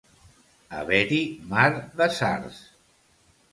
Haver-hi 0.77 1.19
mar 1.53 1.67
de 2.01 2.09
sards. 2.17 2.65